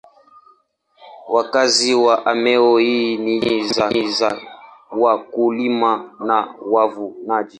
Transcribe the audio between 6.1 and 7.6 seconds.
na wafugaji.